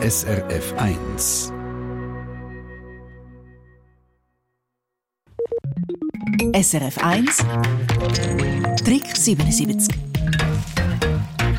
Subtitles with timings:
[0.00, 1.52] SRF 1.
[6.54, 7.38] SRF 1
[8.84, 9.88] Trick 77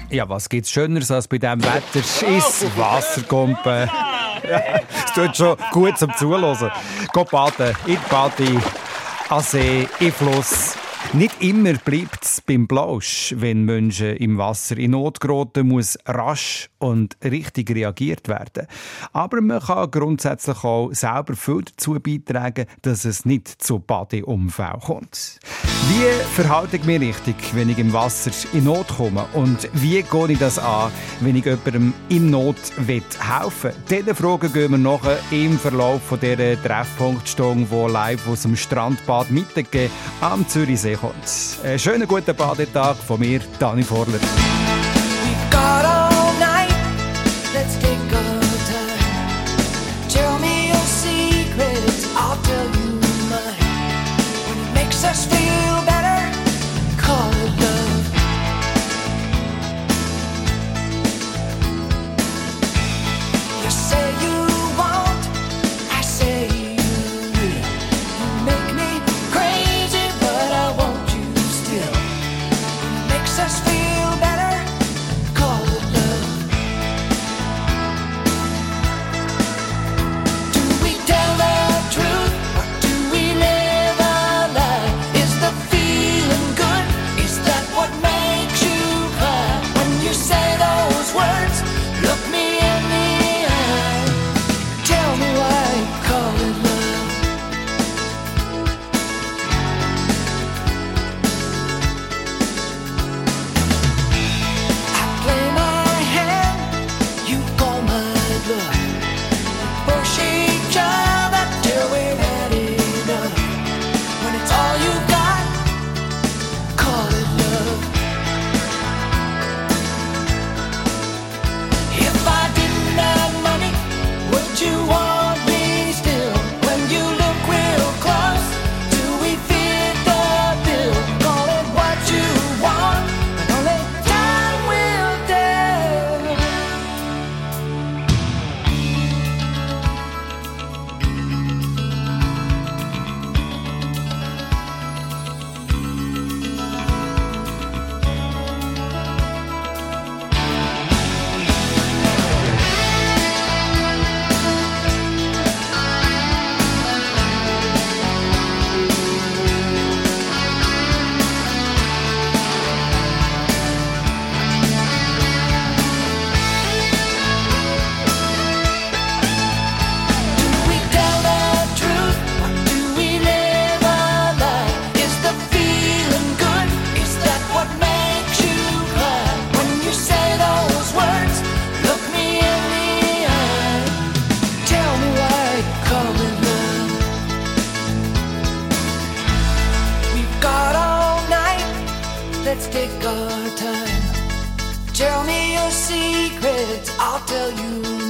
[0.10, 1.99] Ja, was gibt's Schöneres als bei diesem Wetter?
[1.99, 3.89] Ist Wasserkumpen.
[4.42, 6.71] Es tut schon gut zum Zuhören.
[7.13, 8.62] Geht baden, in die Bade,
[9.28, 10.78] an See, in Fluss.
[11.13, 16.70] Nicht immer bleibt es beim Blausch, wenn Menschen im Wasser in Not geraten, muss rasch
[16.77, 18.67] und richtig reagiert werden.
[19.11, 25.39] Aber man kann grundsätzlich auch selber viel dazu beitragen, dass es nicht zu Badeunfällen kommt.
[25.87, 29.26] Wie verhalte ich mich richtig, wenn ich im Wasser in Not komme?
[29.34, 33.99] Und wie gehe ich das an, wenn ich jemandem in Not helfen will?
[33.99, 39.89] Diese Fragen gehen wir nachher im Verlauf dieser Treffpunktstunde, die live aus dem Strandbad Mittag
[40.21, 41.59] am Zürichsee kommt.
[41.63, 44.20] Einen schönen guten Badetag von mir, Dani Vorler.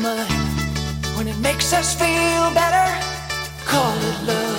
[0.01, 0.27] Mine.
[1.15, 2.87] When it makes us feel better,
[3.65, 4.58] call it love.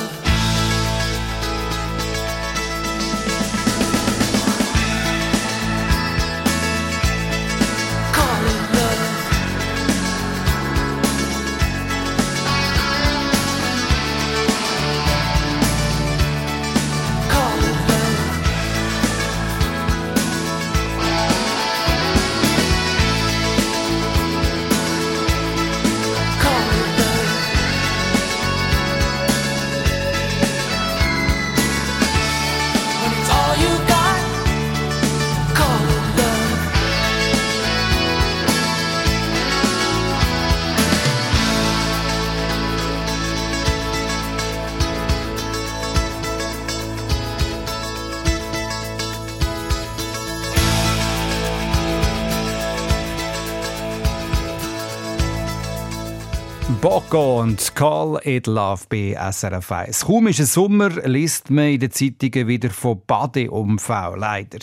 [57.10, 60.04] Bocco und Call It Love bei SRF 1.
[60.04, 64.60] Kaum ist es Sommer, liest man in den Zeitungen wieder von Badeunfällen, leider.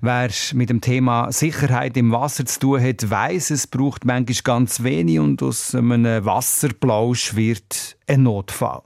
[0.00, 4.82] Wer mit dem Thema Sicherheit im Wasser zu tun hat, weiss, es braucht manchmal ganz
[4.82, 8.82] wenig und aus einem Wasserplausch wird ein Notfall.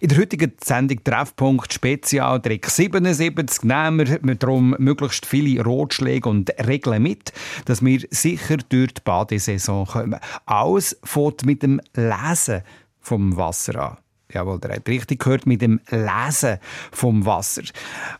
[0.00, 6.50] In der heutigen Sendung Treffpunkt Spezial Trick 77 nehmen wir darum möglichst viele Ratschläge und
[6.66, 7.32] Regeln mit,
[7.64, 10.20] dass wir sicher durch die Badesaison kommen.
[10.46, 12.62] Alles fängt mit dem Lesen
[13.00, 13.96] vom Wasser an.
[14.32, 16.58] Jawohl, der hat richtig gehört mit dem Lesen
[16.92, 17.62] vom Wasser.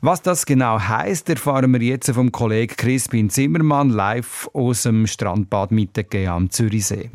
[0.00, 5.70] Was das genau heißt, erfahren wir jetzt vom Kollegen Crispin Zimmermann live aus dem Strandbad
[5.70, 7.10] Mittelgehen am Zürichsee.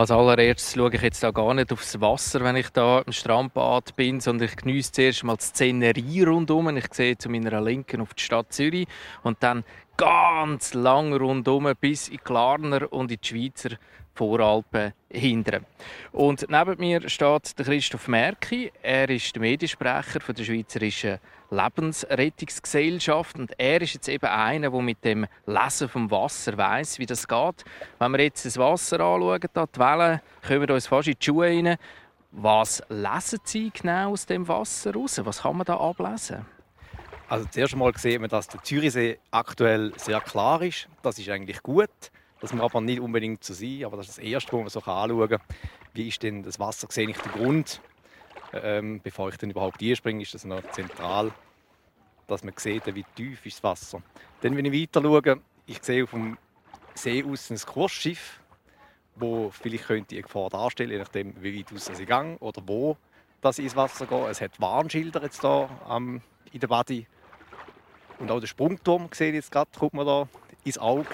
[0.00, 3.94] Als allererstes schaue ich jetzt da gar nicht aufs Wasser, wenn ich da im Strandbad
[3.96, 6.74] bin, sondern ich genieße zuerst mal die Szenerie rundum.
[6.74, 8.88] Ich sehe zu meiner Linken auf die Stadt Zürich
[9.24, 9.62] und dann
[9.98, 13.76] ganz lang rundum bis in Klarner und in die Schweizer
[14.14, 15.66] Voralpen hindern.
[16.12, 18.72] Und neben mir steht Christoph Merki.
[18.82, 21.18] Er ist der Mediensprecher der Schweizerischen
[21.50, 27.06] Lebensrettungsgesellschaft und er ist jetzt eben einer, der mit dem Lesen vom Wasser weiß, wie
[27.06, 27.64] das geht.
[27.98, 31.76] Wenn wir jetzt das Wasser anschauen, die Wellen kommen uns fast in die Schuhe rein.
[32.32, 35.20] Was lesen Sie genau aus dem Wasser raus?
[35.24, 36.46] Was kann man da ablesen?
[37.28, 40.88] Also zuerst einmal sehen wir, dass der Zürichsee aktuell sehr klar ist.
[41.02, 41.90] Das ist eigentlich gut.
[42.40, 44.80] Das muss aber nicht unbedingt so sein, aber das ist das Erste, was man so
[44.80, 45.40] anschauen kann.
[45.92, 47.80] Wie ist denn das Wasser, sehe ich den Grund?
[48.52, 51.32] Ähm, bevor ich dann überhaupt einspringe, ist das noch zentral,
[52.26, 54.02] dass man sieht, wie tief ist das Wasser.
[54.40, 56.36] Dann, wenn ich weiter schaue, ich sehe auf dem
[56.94, 58.40] See aus ein Kursschiff,
[59.16, 62.96] wo vielleicht könnte eine Gefahr darstellen, je nachdem, wie weit aus ich gehe oder wo
[63.40, 64.28] das ins Wasser geht.
[64.28, 66.20] Es hat Warnschilder jetzt da ähm,
[66.52, 67.06] in der Body.
[68.18, 70.28] Und auch der Sprungturm sehe ich jetzt gerade, kommt mir da
[70.64, 71.08] ins Auge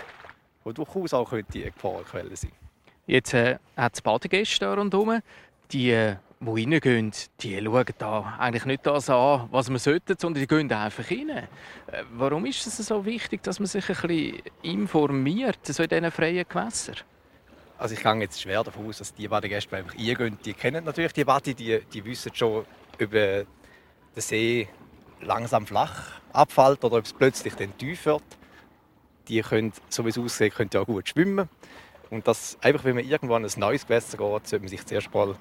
[0.66, 2.52] die durchaus auch könnte eine Gefahrenquelle sein
[3.06, 5.20] Jetzt äh, hat es Badegäste rundherum.
[5.70, 10.40] Die, äh, die reingehen, die schauen da eigentlich nicht das an, was man sollte, sondern
[10.40, 11.30] die gehen einfach rein.
[11.30, 11.46] Äh,
[12.12, 16.44] warum ist es so wichtig, dass man sich ein bisschen informiert, so in diesen freien
[16.48, 16.96] Gewässern?
[17.78, 20.84] Also ich gehe jetzt schwer davon aus, dass die Badegäste, die einfach reingehen, die kennen
[20.84, 22.64] natürlich die Bade, die, die wissen schon,
[23.00, 23.44] ob der
[24.16, 24.68] See
[25.20, 28.22] langsam flach abfällt oder ob es plötzlich dann tief wird
[29.28, 31.48] die können, so wie es aussieht, können ja gut schwimmen.
[32.10, 35.36] Und das, einfach wenn man irgendwann ein neues Gewässer geht, sollte man sich zuerst mal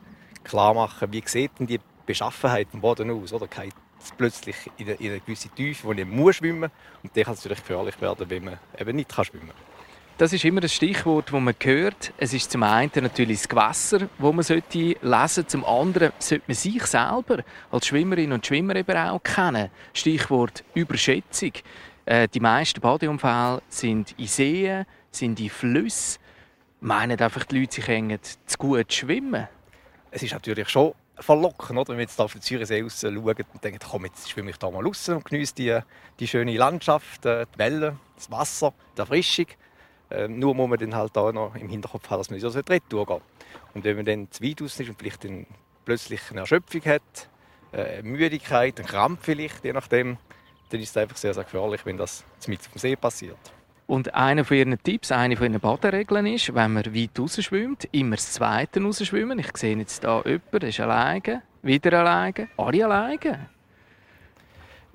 [0.45, 3.33] klar machen, wie sieht denn die Beschaffenheit am Boden aus?
[3.33, 6.69] Oder geht es plötzlich in eine, in eine gewisse Tiefe, wo man muss schwimmen muss.
[7.03, 9.75] Und dann kann es natürlich gefährlich werden, wenn man eben nicht kann schwimmen kann.
[10.17, 12.13] Das ist immer das Stichwort, das man hört.
[12.17, 15.47] Es ist zum einen natürlich das Gewässer, das man sollte lesen.
[15.47, 19.69] Zum anderen sollte man sich selber als Schwimmerin und Schwimmer eben auch kennen.
[19.93, 21.51] Stichwort Überschätzung.
[22.05, 26.21] Äh, die meisten Badeunfälle sind in Seen, sind in Flüssen.
[26.79, 29.49] Meinen einfach die Leute, sie können zu gut schwimmen?
[30.15, 31.89] Es ist natürlich schon verlockend, oder?
[31.89, 34.71] wenn wir jetzt auf den Zürichsee raus schauen und denken, komm, jetzt schwimme ich da
[34.71, 35.77] mal raus und genieße die,
[36.21, 39.47] die schöne Landschaft, äh, die Wellen, das Wasser, die Erfrischung.
[40.09, 42.63] Ähm, nur muss man dann halt auch noch im Hinterkopf haben, dass man so eine
[42.65, 43.21] Retour geht.
[43.73, 45.45] Und wenn man dann zu weit raus ist und vielleicht dann
[45.83, 47.29] plötzlich eine Erschöpfung hat,
[47.73, 50.17] äh, Müdigkeit, einen Krampf vielleicht, je nachdem,
[50.69, 53.35] dann ist es einfach sehr, sehr gefährlich, wenn das mit dem See passiert.
[53.87, 58.15] Und einer von Ihren Tipps, eine von Ihren Baderegeln ist, wenn man weit rausschwimmt, immer
[58.15, 59.37] das Zweite rausschwimmen.
[59.37, 63.49] Ich sehe jetzt hier jemanden, der ist alleine, wieder alleine, alle alleine.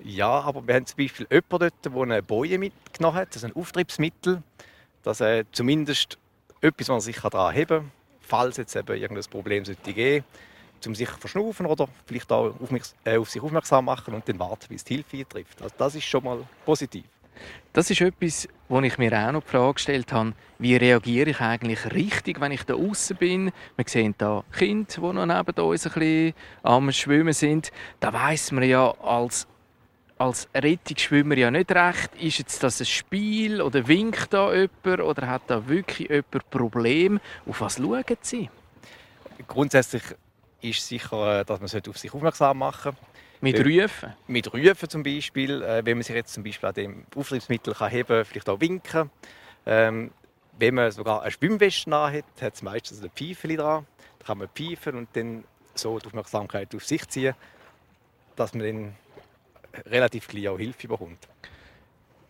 [0.03, 3.45] Ja, aber wir haben zum Beispiel jemanden dort, der eine Boje mitgenommen hat, das ist
[3.45, 4.41] ein Auftriebsmittel,
[5.03, 6.17] das äh, zumindest
[6.59, 10.25] etwas, was man sich daran heben kann, falls jetzt eben irgendein Problem sollte geben
[10.87, 14.39] um sich verschnaufen oder vielleicht auch auf, mich, äh, auf sich aufmerksam machen und dann
[14.39, 15.61] warten, bis die Hilfe eintrifft.
[15.61, 17.05] Also das ist schon mal positiv.
[17.73, 21.39] Das ist etwas, wo ich mir auch noch die Frage gestellt habe, wie reagiere ich
[21.39, 23.51] eigentlich richtig, wenn ich da außen bin?
[23.77, 27.71] Wir sehen da Kinder, die noch neben uns ein bisschen am Schwimmen sind.
[27.99, 29.47] Da weiß man ja als
[30.21, 35.27] als Rettungsschwimmer ja nicht recht, ist jetzt das ein Spiel oder winkt da jemand oder
[35.27, 37.19] hat da wirklich jemand Problem?
[37.47, 38.49] Auf was schauen Sie?
[39.47, 40.03] Grundsätzlich
[40.61, 43.11] ist sicher, äh, dass man auf sich aufmerksam machen sollte.
[43.41, 44.13] Mit Rufen?
[44.27, 45.63] Mit Rufen zum Beispiel.
[45.63, 48.61] Äh, wenn man sich jetzt zum Beispiel an dem Auftriebsmittel kann heben kann, vielleicht auch
[48.61, 49.09] winken.
[49.65, 50.11] Ähm,
[50.59, 53.87] wenn man sogar eine Schwimmweste hat, hat es meistens ein Pfeifchen dran.
[54.19, 55.43] Da kann man pfeifen und dann
[55.73, 57.33] so die Aufmerksamkeit auf sich ziehen,
[58.35, 58.95] dass man dann
[59.87, 61.27] relativ gleich auch Hilfe bekommt.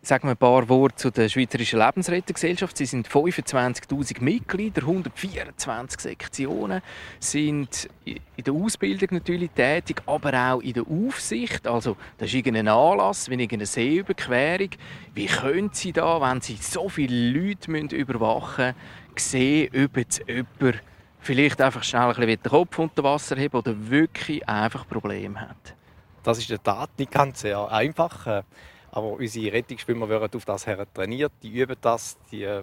[0.04, 2.76] Sagen wir ein paar Worte zu der Schweizerischen Lebensrettergesellschaft.
[2.76, 6.82] Sie sind 25.000 Mitglieder, 124 Sektionen,
[7.20, 11.68] sind in der Ausbildung natürlich tätig, aber auch in der Aufsicht.
[11.68, 14.70] Also, das ist irgendein Anlass, wie eine Seeüberquerung.
[15.14, 18.74] Wie können Sie da, wenn Sie so viele Leute überwachen
[19.14, 20.82] müssen, sehen, ob jetzt jemand
[21.20, 25.76] vielleicht einfach schnell ein bisschen den Kopf unter Wasser hebt oder wirklich einfach Probleme hat?
[26.24, 28.44] Das ist in der Tat nicht ganz einfach.
[28.92, 32.62] Aber unsere Rettungsschwimmer werden auf das her trainiert, die üben das, die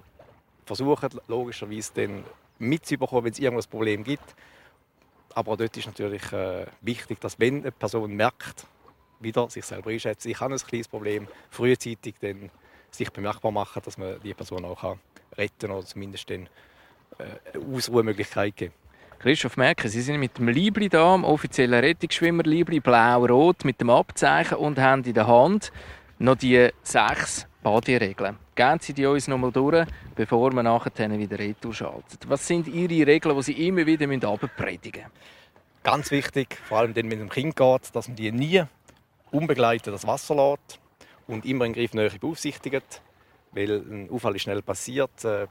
[0.67, 2.25] versuchen logischerweise dann
[2.59, 4.35] mitzubekommen, wenn es irgendein Problem gibt.
[5.35, 8.67] Aber dort ist natürlich äh, wichtig, dass wenn eine Person merkt,
[9.21, 12.51] wieder sich selber einschätzt, ich habe ein kleines Problem, frühzeitig dann
[12.91, 14.99] sich bemerkbar machen, dass man die Person auch kann
[15.37, 16.49] retten oder zumindest dann
[17.19, 18.75] äh, eine Ausruhemöglichkeit geben.
[19.19, 24.59] Christoph Merkel, Sie sind mit dem Liebli da, dem offiziellen Rettungsschwimmer-Liebli, blau-rot, mit dem Abzeichen
[24.59, 25.73] und haben in der Hand
[26.19, 28.39] noch die sechs Baderegeln.
[28.55, 32.19] Gehen Sie die uns noch mal durch, bevor wir nachher wieder retour schalten.
[32.27, 35.13] Was sind Ihre Regeln, die Sie immer wieder predigen müssen?
[35.83, 38.65] Ganz wichtig, vor allem wenn es um Kind geht, dass man die nie
[39.31, 40.81] unbegleitet das Wasser lässt
[41.27, 43.01] und immer in Griffnähe beaufsichtigt,
[43.53, 45.47] weil ein Unfall ist schnell passiert äh,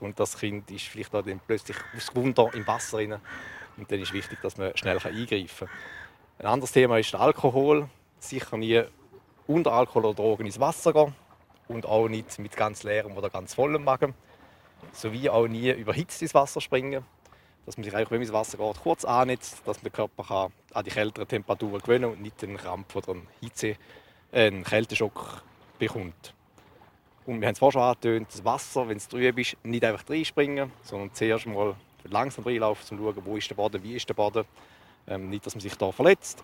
[0.00, 3.20] und das Kind ist vielleicht dann plötzlich aus Wunder im Wasser rein.
[3.76, 5.68] und dann ist wichtig, dass man schnell eingreifen kann.
[6.38, 7.88] Ein anderes Thema ist der Alkohol.
[8.18, 8.82] Sicher nie
[9.46, 11.14] unter Alkohol oder Drogen ins Wasser gehen
[11.68, 14.14] und auch nicht mit ganz leerem oder ganz vollem Magen.
[14.92, 17.04] Sowie auch nie überhitzt ins Wasser springen.
[17.64, 20.24] Dass man sich eigentlich, wenn man ins Wasser geht, kurz annetzt, dass man den Körper
[20.24, 23.76] kann an die kälteren Temperaturen gewöhnen und nicht einen Krampf oder einen, Hitze,
[24.32, 25.42] äh, einen Kälteschock
[25.78, 26.34] bekommt.
[27.24, 30.08] Und wir haben es vorhin schon angetönt, das Wasser, wenn es trüb ist, nicht einfach
[30.10, 34.08] reinspringen, sondern zuerst mal langsam reinlaufen, um zu schauen, wo ist der Boden, wie ist
[34.08, 34.44] der Boden.
[35.06, 36.42] Ähm, nicht, dass man sich da verletzt.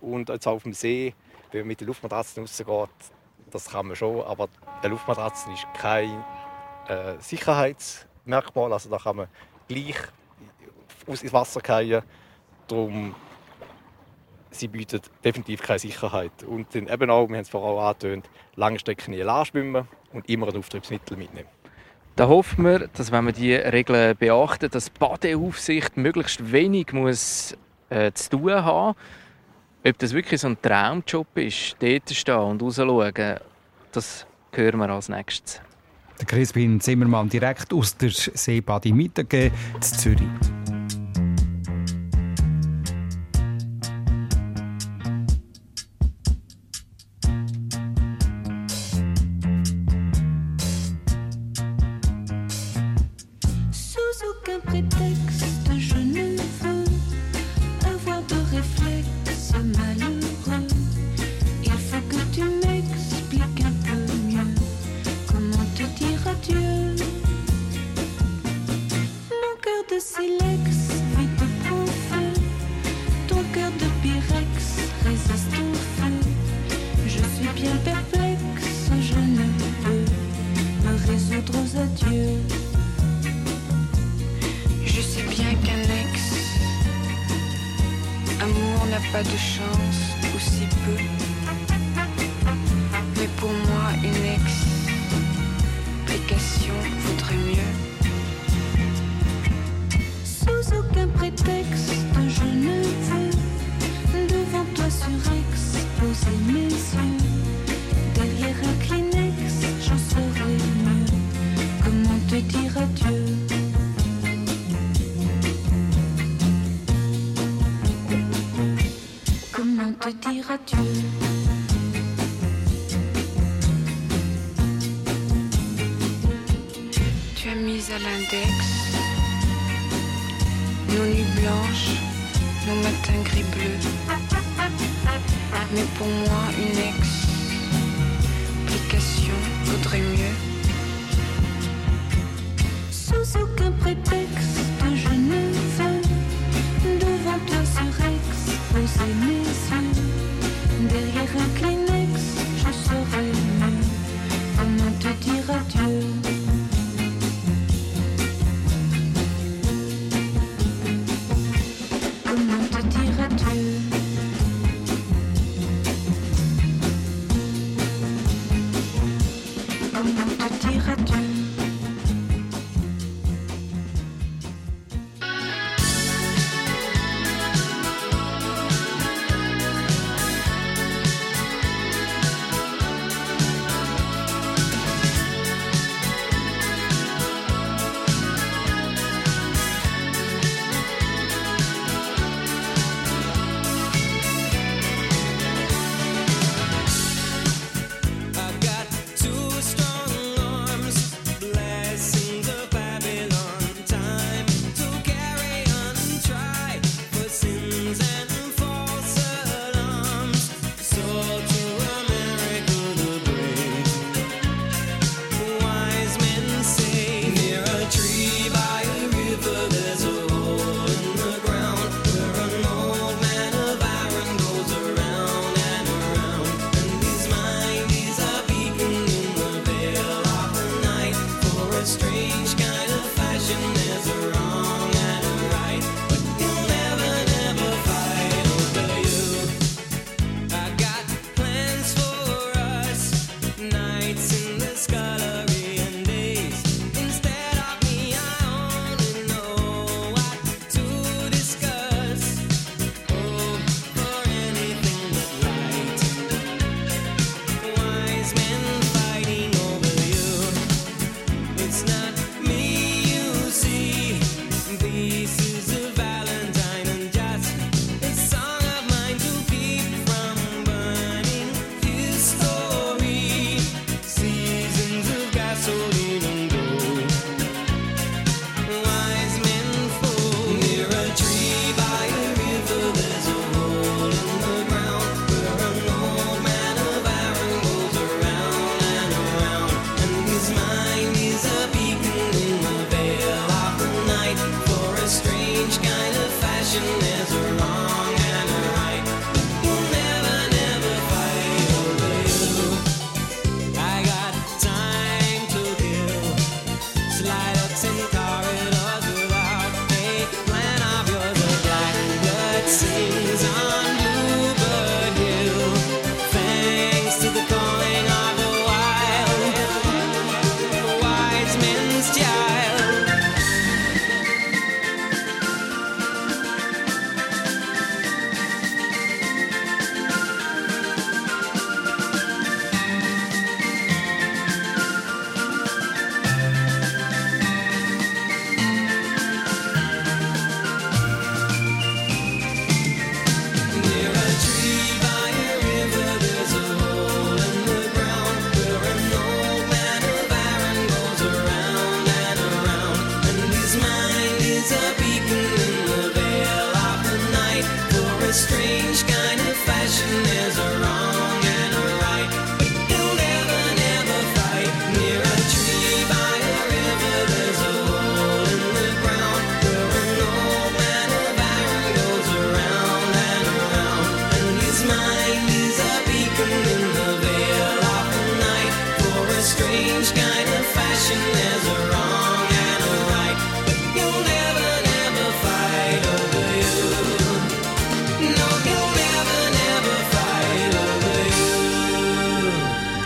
[0.00, 1.14] Und jetzt auf dem See,
[1.52, 2.90] wenn man mit der Luftmatratze rausgeht,
[3.50, 4.48] das kann man schon, aber
[4.82, 6.24] eine Luftmatratze ist kein
[6.88, 8.72] äh, Sicherheitsmerkmal.
[8.72, 9.28] Also da kann man
[9.68, 9.96] gleich
[11.06, 12.02] ins Wasser fallen.
[12.68, 13.14] Darum
[14.50, 16.42] sie bietet definitiv keine Sicherheit.
[16.46, 20.28] Und dann eben auch, wir haben es vorher auch angetönt, lange Strecken nie schwimmen und
[20.28, 21.48] immer ein Auftriebsmittel mitnehmen.
[22.16, 27.56] Da hoffen wir, dass wenn wir die Regeln beachten, dass Badeaufsicht möglichst wenig muss,
[27.90, 28.96] äh, zu tun haben
[29.86, 33.36] Ob das wirklich so ein Traumjob ist, dort stehen und rausschauen,
[33.92, 35.60] das hören wir als nächstes.
[36.18, 40.26] Der Crispin Zimmermann direkt aus der Seebadi Mittag in Zürich.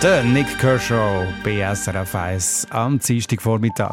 [0.03, 3.93] Der Nick Kershaw bei SRF 1 am Dienstagvormittag.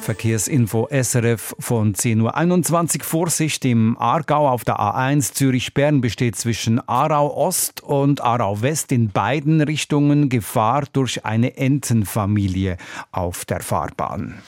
[0.00, 3.04] Verkehrsinfo SRF von 10.21 Uhr.
[3.04, 9.10] Vorsicht im Aargau auf der A1 Zürich-Bern besteht zwischen Aarau Ost und Aarau West in
[9.10, 12.78] beiden Richtungen Gefahr durch eine Entenfamilie
[13.10, 14.40] auf der Fahrbahn.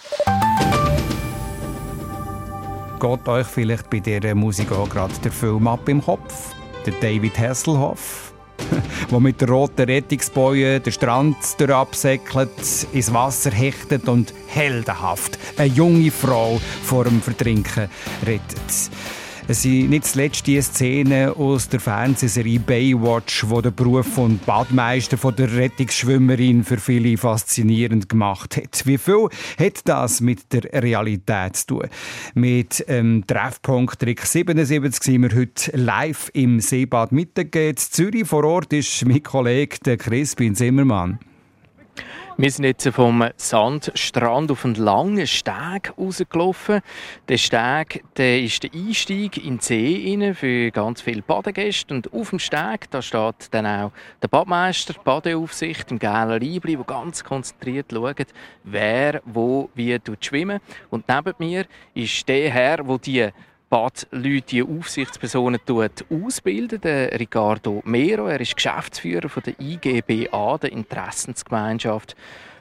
[2.99, 6.55] Geht euch vielleicht bei dieser Musik auch gerade der Film ab im Kopf?
[6.87, 8.34] Der David Hasselhoff?
[9.11, 11.37] wo mit der roten Rettungsboje den Strand
[11.71, 12.51] absäckelt,
[12.93, 17.89] ins Wasser hechtet und heldenhaft eine junge Frau vor dem Vertrinken
[18.27, 18.91] rettet.
[19.47, 25.19] Es sind nicht zuletzt die Szenen aus der Fernsehserie Baywatch, wo der Beruf von Badmeister
[25.19, 28.87] von der Rettungsschwimmerin für viele faszinierend gemacht hat.
[28.87, 29.29] Wie viel
[29.59, 31.89] hat das mit der Realität zu tun?
[32.33, 38.27] Mit ähm, Treffpunkt Trick 77 sind wir heute live im Seebad Mittag Zürich.
[38.27, 41.19] Vor Ort ist mein Kollege der Crispin Zimmermann.
[42.37, 46.81] Wir sind jetzt vom Sandstrand auf einen langen Steg rausgelaufen.
[47.29, 51.95] Der Steg der ist der Einstieg in den See für ganz viele Badegäste.
[51.95, 56.75] Und auf dem Steg da steht dann auch der Badmeister, die Badeaufsicht im gelben Leibli,
[56.75, 58.27] der ganz konzentriert schaut,
[58.65, 60.59] wer wo wie schwimmen
[60.91, 63.29] Und neben mir ist der Herr, der die
[63.75, 65.59] Badleute, die Aufsichtspersonen
[66.09, 66.81] ausbilden.
[66.81, 72.15] Der Ricardo Mero, er ist Geschäftsführer von der IGBA, der Interessensgemeinschaft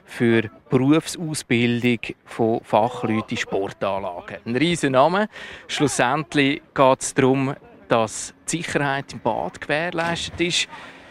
[0.04, 4.38] für Berufsausbildung von Fachleuten in Sportanlagen.
[4.44, 5.28] Ein riesen Name.
[5.68, 7.54] Schlussendlich geht es darum,
[7.86, 10.68] dass die Sicherheit im Bad gewährleistet ist.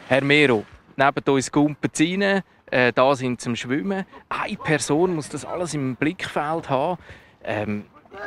[0.09, 0.65] Herr Mero,
[0.97, 4.03] neben uns Gumpen rein, äh, da sind zum Schwimmen.
[4.27, 7.01] Eine Person muss das alles im Blickfeld haben.
[7.45, 7.85] Ähm,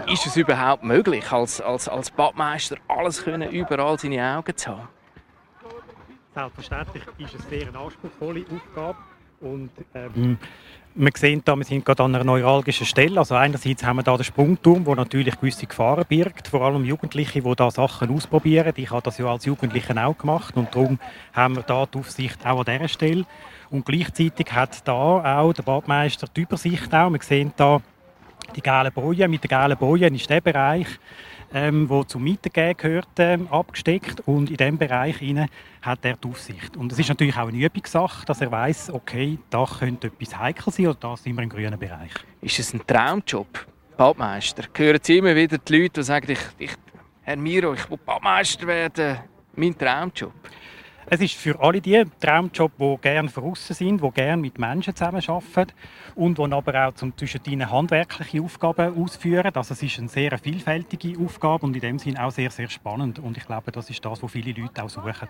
[0.09, 4.89] ist es überhaupt möglich, als, als, als Badmeister alles können, überall seine Augen zu haben?
[6.35, 8.99] Selbstverständlich ist es sehr eine anspruchsvolle Aufgabe.
[9.41, 10.39] Und, ähm,
[10.99, 13.19] wir sehen da, wir sind gerade an einer neuralgischen Stelle.
[13.19, 17.43] Also einerseits haben wir da den Sprungturm, der natürlich gewisse Gefahren birgt, vor allem Jugendliche,
[17.43, 18.73] die da Sachen ausprobieren.
[18.77, 20.99] Ich habe das ja als Jugendliche auch gemacht und darum
[21.35, 23.27] haben wir da die Aufsicht auch an dieser Stelle.
[23.69, 24.93] Und gleichzeitig hat da
[25.41, 27.11] auch der Badmeister die Übersicht auch.
[27.11, 27.83] Wir sehen da
[28.55, 29.31] die gelben Bojen.
[29.31, 30.87] Mit den gelben Bojen ist der Bereich,
[31.53, 35.17] ähm, wo zum Mietengehen gehört, ähm, abgesteckt und in diesem Bereich
[35.83, 36.77] hat er die Aufsicht.
[36.77, 40.73] Und es ist natürlich auch eine Übungssache, dass er weiß, okay, da könnte etwas heikel
[40.73, 42.13] sein oder da sind wir im grünen Bereich.
[42.41, 44.65] Ist es ein Traumjob, Badmeister?
[44.75, 46.73] Hören Sie immer wieder die Leute, die sagen, ich, ich,
[47.23, 49.19] Herr Miro, ich will Badmeister werden,
[49.55, 50.33] mein Traumjob?
[51.09, 55.73] Es ist für alle die Traumjob, die gerne draussen sind, die gerne mit Menschen zusammenarbeiten
[56.17, 59.53] und die aber auch zum Zwischendrin handwerkliche Aufgaben ausführen.
[59.55, 63.21] Also es ist eine sehr vielfältige Aufgabe und in dem Sinn auch sehr, sehr spannend.
[63.21, 65.29] Und ich glaube, das ist das, was viele Leute auch suchen.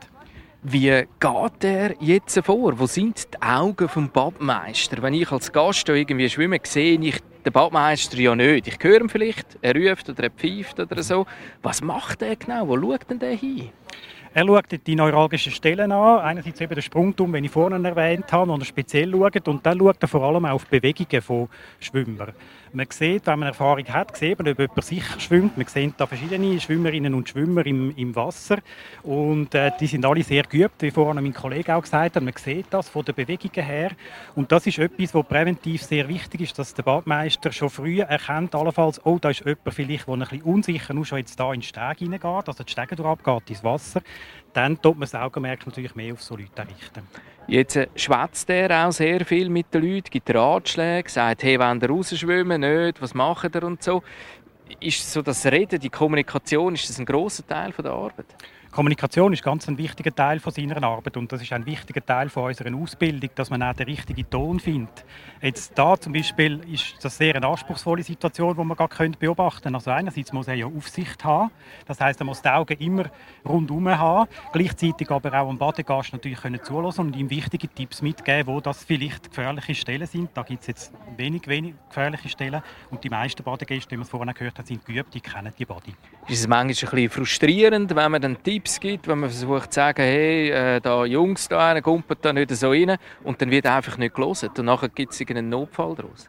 [0.62, 2.78] Wie geht er jetzt vor?
[2.78, 5.02] Wo sind die Augen vom Badmeister?
[5.02, 8.66] Wenn ich als Gast irgendwie schwimme, sehe ich den Badmeister ja nicht.
[8.66, 11.26] Ich höre ihn vielleicht, er ruft oder er pfeift oder so.
[11.60, 12.66] Was macht er genau?
[12.66, 13.68] Wo schaut denn der hin?
[14.36, 16.20] Er schaut die neuralgischen Stellen an.
[16.20, 19.48] Einerseits eben den Sprungturm, den ich vorhin erwähnt habe, und er speziell schaut.
[19.48, 21.48] Und dann schaut er vor allem auf Bewegungen von
[21.80, 22.34] Schwimmern.
[22.76, 25.56] Man sieht, wenn man Erfahrung hat, sieht man, ob jemand sicher schwimmt.
[25.56, 28.58] Man sieht da verschiedene Schwimmerinnen und Schwimmer im, im Wasser.
[29.02, 32.22] Und äh, die sind alle sehr geübt, wie vorhin mein Kollege auch gesagt hat.
[32.22, 33.92] Man sieht das von den Bewegungen her.
[34.34, 38.54] Und das ist etwas, was präventiv sehr wichtig ist, dass der Badmeister schon früh erkennt,
[38.54, 41.60] allenfalls, oh, da ist jemand vielleicht, der ein bisschen unsicher nur schon jetzt da in
[41.60, 44.02] den Steg hineingeht, also die Stege durchgeht ins Wasser.
[44.52, 47.08] Dann tut man das Augenmerk natürlich mehr auf so Leute richten.
[47.48, 51.80] Jetzt äh, schwätzt er auch sehr viel mit den Leuten, gibt Ratschläge, sagt, hey, wenn
[51.80, 54.02] ihr rausschwimmen, nicht, was macht ihr und so.
[54.80, 58.26] Ist so das Reden, die Kommunikation, ist das ein grosser Teil von der Arbeit?
[58.76, 62.28] Kommunikation ist ganz ein wichtiger Teil von seiner Arbeit und das ist ein wichtiger Teil
[62.28, 65.06] von unserer Ausbildung, dass man auch den richtigen Ton findet.
[65.40, 69.76] Jetzt da zum Beispiel ist das sehr eine anspruchsvolle Situation, die man gerade beobachten könnte.
[69.78, 71.50] Also einerseits muss er ja Aufsicht haben,
[71.86, 73.06] das heißt, er muss die Augen immer
[73.48, 78.46] rundum haben, gleichzeitig aber auch am Badegast natürlich können zulassen und ihm wichtige Tipps mitgeben,
[78.46, 80.32] wo das vielleicht gefährliche Stellen sind.
[80.34, 82.60] Da gibt es jetzt wenig, wenig gefährliche Stellen
[82.90, 85.94] und die meisten Badegäste, die wir vorhin gehört haben, sind geübt, die kennen die Body.
[86.28, 89.76] Ist es manchmal ein bisschen frustrierend, wenn man dann Tipps gibt, wenn man versucht zu
[89.76, 93.66] sagen, hey, äh, da Jungs da rein, kumpelt da nicht so rein und dann wird
[93.66, 96.28] einfach nicht gelesen und nachher gibt es einen Notfall daraus?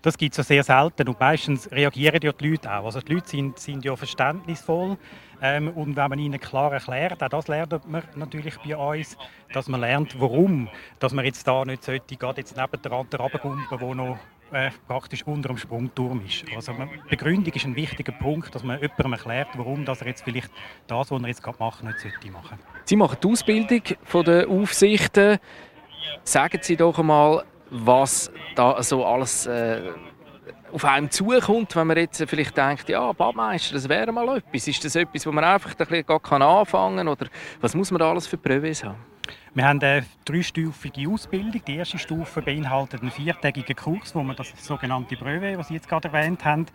[0.00, 2.84] Das gibt es ja sehr selten und meistens reagieren ja die Leute auch.
[2.84, 4.96] Also die Leute sind, sind ja verständnisvoll
[5.42, 9.16] ähm, und wenn man ihnen klar erklärt, auch das lernt man natürlich bei uns,
[9.52, 10.68] dass man lernt, warum,
[11.00, 14.18] dass man jetzt da nicht sollte, gerade jetzt neben der anderen runtergumpen, wo noch
[14.52, 16.44] äh, praktisch unter dem Sprungturm ist.
[16.54, 20.22] Also man, Begründung ist ein wichtiger Punkt, dass man jemandem erklärt, warum dass er jetzt
[20.22, 20.50] vielleicht
[20.86, 22.58] das, was er jetzt gerade macht, nicht sollte machen.
[22.84, 25.38] Sie machen die Ausbildung von der Aufsichten.
[26.24, 29.92] Sagen Sie doch einmal, was da so alles äh,
[30.72, 34.68] auf einem zukommt, wenn man jetzt vielleicht denkt, ja, Badmeister, das wäre mal etwas.
[34.68, 37.08] Ist das etwas, wo man einfach ein bisschen anfangen kann?
[37.08, 37.26] Oder
[37.60, 39.17] was muss man da alles für Prüfungen haben?
[39.54, 41.62] Wir haben eine dreistufige Ausbildung.
[41.66, 45.88] Die erste Stufe beinhaltet einen viertägigen Kurs, wo man das sogenannte Brevet, was Sie jetzt
[45.88, 46.66] gerade erwähnt haben,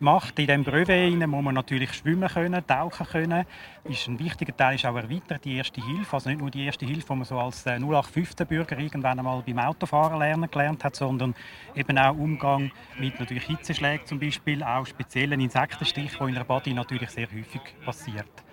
[0.00, 0.38] macht.
[0.38, 3.44] In diesem Brevet muss man natürlich schwimmen können, tauchen können.
[3.84, 6.14] Ist ein wichtiger Teil ist auch erweitert die erste Hilfe.
[6.14, 10.18] Also nicht nur die erste Hilfe, die man so als 0815-Bürger irgendwann einmal beim Autofahren
[10.18, 11.34] lernen gelernt hat, sondern
[11.74, 16.72] eben auch Umgang mit natürlich Hitzeschlägen zum Beispiel, auch speziellen Insektenstich, die in der Body
[16.72, 18.47] natürlich sehr häufig passiert.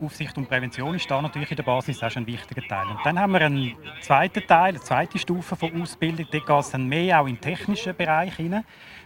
[0.00, 2.86] Aufsicht und Prävention ist da natürlich in der Basis auch schon ein wichtiger Teil.
[2.86, 6.26] Und dann haben wir einen zweiten Teil, eine zweite Stufe von Ausbildung.
[6.30, 8.64] Dort geht es dann mehr auch in den technischen Bereich hinein.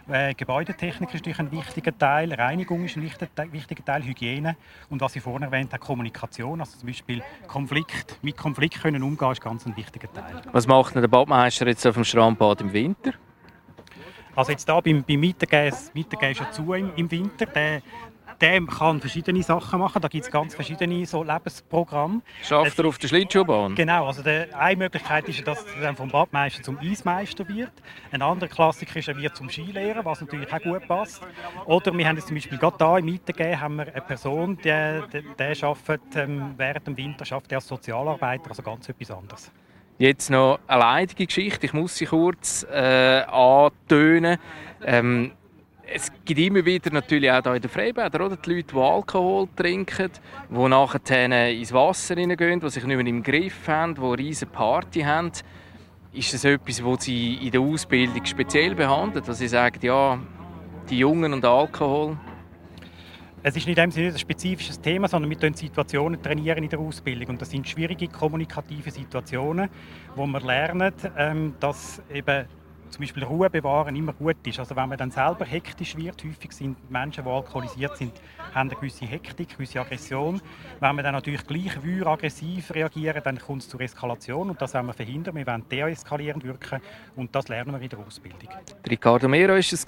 [0.09, 4.57] Äh, Gebäudetechnik ist natürlich ein wichtiger Teil, Reinigung ist ein wichtiger, Teil, Hygiene
[4.89, 9.31] und was ich vorhin erwähnt habe, Kommunikation, also zum Beispiel Konflikt, mit Konflikt können umgehen,
[9.31, 10.41] ist ganz ein wichtiger Teil.
[10.51, 13.13] Was macht denn der Badmeister jetzt auf dem Strandbad im Winter?
[14.35, 17.81] Also jetzt da beim, beim Mittagessen, Mittagessen zu im, im Winter, der,
[18.41, 20.01] der kann verschiedene Sachen machen.
[20.01, 22.21] Da gibt es ganz verschiedene so Lebensprogramme.
[22.43, 23.75] Schafft er auf der Schlittschuhbahn?
[23.75, 27.71] Genau, also der, eine Möglichkeit ist, dass er dann vom Badmeister zum Eismeister wird.
[28.11, 31.21] Ein anderer Klassiker ist, er wird zum Skilehrer, was natürlich auch gut passt.
[31.65, 35.01] Oder wir haben jetzt zum Beispiel gerade hier im Mieten haben wir eine Person, die,
[35.13, 39.51] die, der arbeitet, ähm, während dem Winter schafft er als Sozialarbeiter, also ganz etwas anderes.
[39.97, 41.67] Jetzt noch eine leidige Geschichte.
[41.67, 44.39] Ich muss sie kurz äh, antönen.
[44.83, 45.33] Ähm,
[45.93, 49.47] es gibt immer wieder natürlich auch hier in den Freibädern oder, die Leute, die Alkohol
[49.55, 50.09] trinken,
[50.49, 54.51] die nachher ins Wasser hineingehen, die sich nicht mehr im Griff haben, die eine riesige
[54.51, 55.31] Party haben.
[56.13, 59.23] Ist das etwas, was Sie in der Ausbildung speziell behandeln?
[59.25, 60.19] Dass Sie sagen, ja,
[60.89, 62.17] die Jungen und Alkohol?
[63.43, 66.69] Es ist nicht in dem Sinne ein spezifisches Thema, sondern wir trainieren Situationen trainieren in
[66.69, 67.29] der Ausbildung.
[67.29, 69.69] Und das sind schwierige kommunikative Situationen,
[70.15, 72.45] wo wir lernen, ähm, dass eben
[72.91, 74.59] zum Beispiel Ruhe bewahren immer gut ist.
[74.59, 78.13] Also wenn man dann selber hektisch wird, häufig sind Menschen, die alkoholisiert sind,
[78.53, 80.41] haben eine gewisse Hektik, eine gewisse Aggression.
[80.79, 84.73] Wenn wir dann natürlich gleich wühr aggressiv reagieren, dann kommt es zur Eskalation und das
[84.73, 85.35] wollen wir verhindern.
[85.35, 86.81] Wir wollen deeskalierend wirken
[87.15, 88.49] und das lernen wir in der Ausbildung.
[88.89, 89.85] Ricardo Mero war es.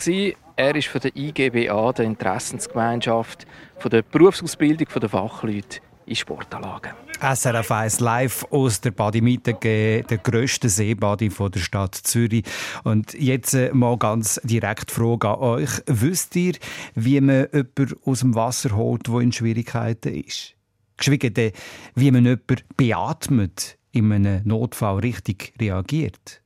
[0.56, 3.46] Er ist von der IGBA, der Interessensgemeinschaft,
[3.78, 6.92] von der Berufsausbildung der Fachleute in Sportanlagen.
[7.22, 12.44] SRF 1 live aus der Badimite, der grössten Seebadi der Stadt Zürich.
[12.84, 15.70] Und jetzt äh, mal ganz direkt die Frage an euch.
[15.86, 16.54] Wisst ihr,
[16.96, 20.56] wie man jemanden aus dem Wasser holt, der in Schwierigkeiten ist?
[20.98, 21.52] Geschweige denn,
[21.96, 26.43] wie man jemanden beatmet, in einem Notfall richtig reagiert?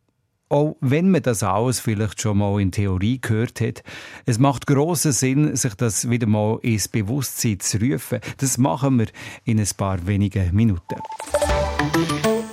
[0.50, 3.84] Auch wenn man das alles vielleicht schon mal in Theorie gehört hat,
[4.26, 8.20] es macht grossen Sinn, sich das wieder mal ins Bewusstsein zu rufen.
[8.38, 9.08] Das machen wir
[9.44, 10.96] in ein paar wenigen Minuten.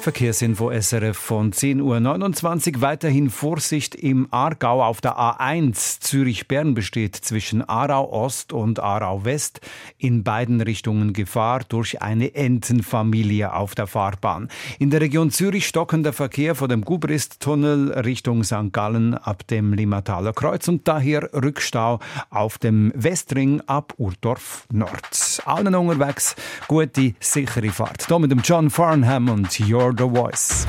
[0.04, 2.82] Verkehrsinfo SRF von 10.29 Uhr.
[2.82, 6.00] Weiterhin Vorsicht im Aargau auf der A1.
[6.00, 9.62] Zürich-Bern besteht zwischen Aarau Ost und Aarau West
[9.96, 14.50] in beiden Richtungen Gefahr durch eine Entenfamilie auf der Fahrbahn.
[14.78, 18.72] In der Region Zürich stockender Verkehr vor dem Gubrist-Tunnel Richtung St.
[18.72, 25.40] Gallen ab dem Limmataler Kreuz und daher Rückstau auf dem Westring ab Urdorf Nord.
[25.46, 26.36] Allen unterwegs
[26.68, 28.06] gute, sichere Fahrt.
[28.06, 30.66] Hier mit dem John Farnham und You're the Voice.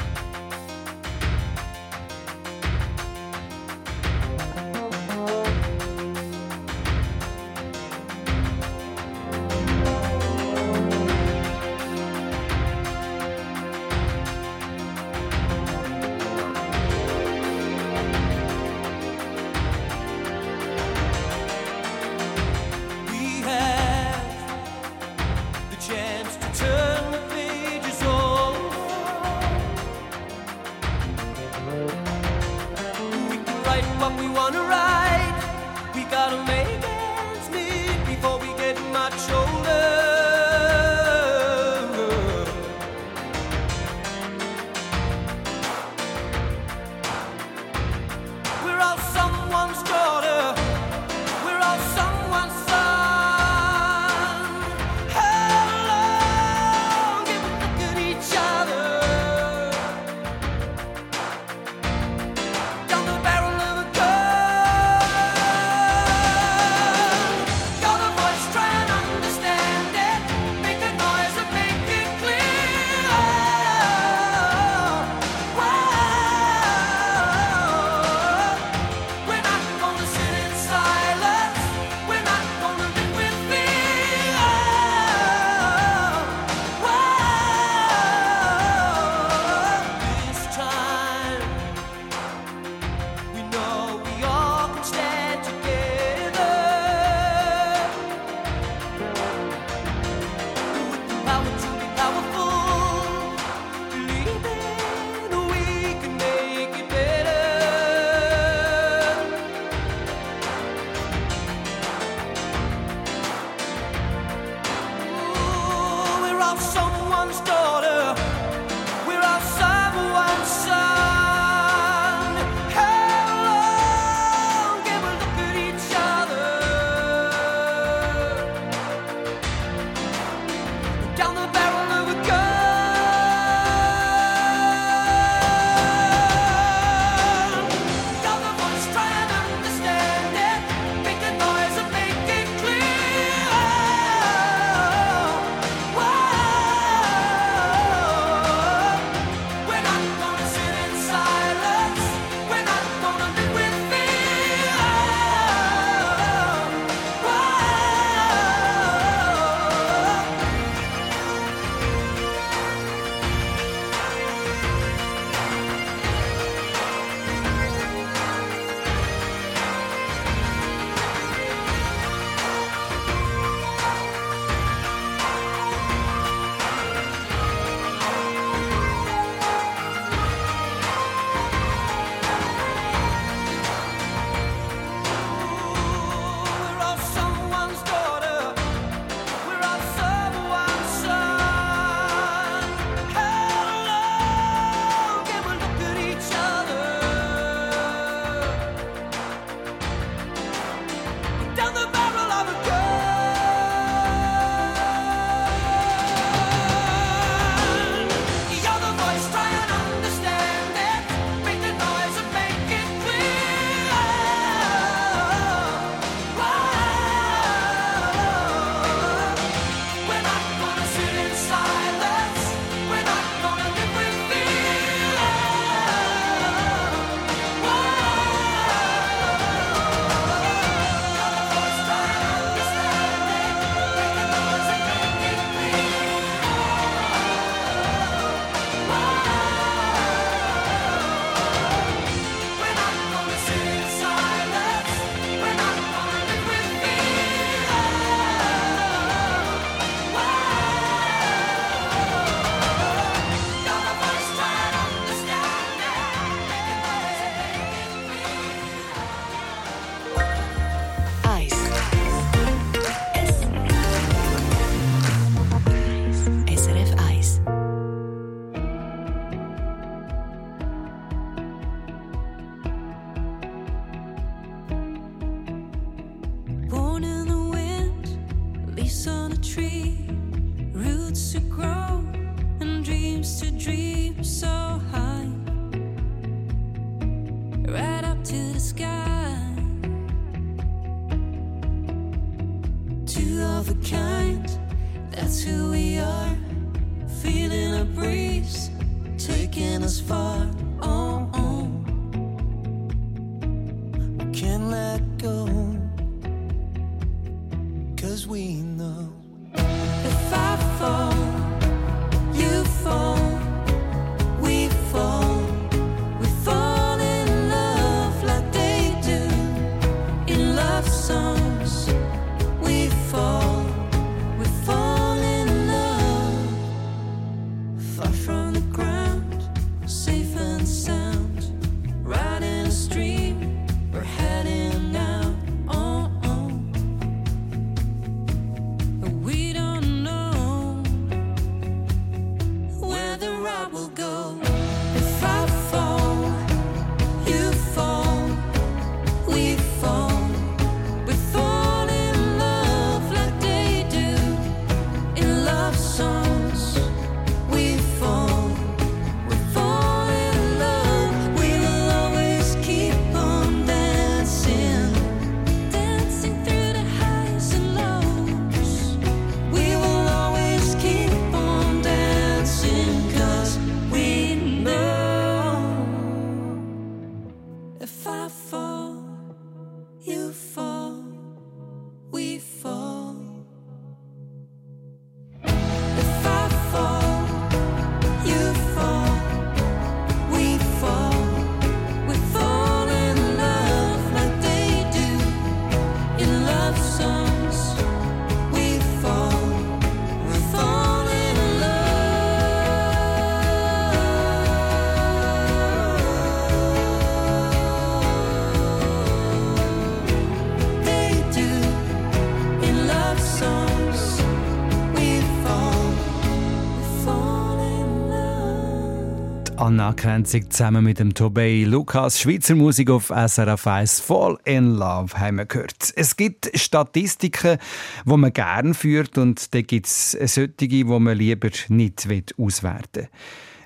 [419.78, 422.20] Krenzig zusammen mit dem Tobey Lukas.
[422.20, 425.92] Schweizer Musik auf SRF 1 Fall in Love haben wir gehört.
[425.96, 427.58] Es gibt Statistiken,
[428.06, 433.10] die man gerne führt und dann gibt es solche, die man lieber nicht auswerten will.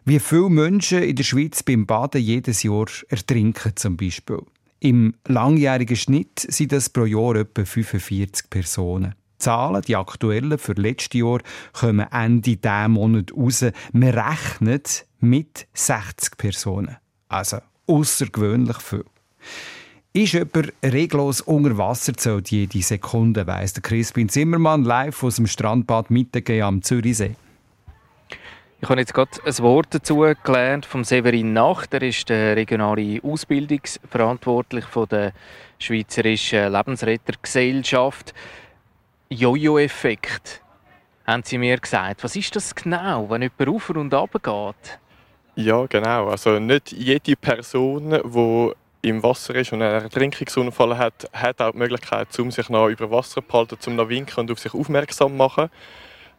[0.06, 4.42] Wie viele Menschen in der Schweiz beim Baden jedes Jahr ertrinken zum Beispiel.
[4.80, 9.14] Im langjährigen Schnitt sind das pro Jahr etwa 45 Personen.
[9.40, 11.40] Die Zahlen, die aktuellen für letztes Jahr,
[11.72, 13.66] kommen Ende diesen Monat raus.
[13.94, 16.98] Man rechnet mit 60 Personen.
[17.30, 19.06] Also außergewöhnlich viel.
[20.12, 25.48] Ist jemand reglos unter Wasser zählt jede Sekunde, weiss der Crispin Zimmermann live aus dem
[25.48, 27.36] Strandbad Mittegehen am Zürichsee.
[28.82, 31.94] Ich habe jetzt gerade ein Wort dazu gelernt vom Severin Nacht.
[31.94, 35.34] Er ist der regionale Ausbildungsverantwortlich von der
[35.80, 38.34] Schweizerischen Lebensrettergesellschaft.
[39.32, 40.64] Jojo-Effekt,
[41.28, 42.24] haben Sie mir gesagt.
[42.24, 45.00] Was ist das genau, wenn jemand rauf und runter geht?
[45.56, 46.30] Ja, genau.
[46.30, 51.78] Also nicht jede Person, die im Wasser ist und einen Ertrinkungsunfall hat, hat auch die
[51.78, 55.34] Möglichkeit, um sich noch über Wasser zu halten, um noch winken und auf sich aufmerksam
[55.34, 55.70] zu machen.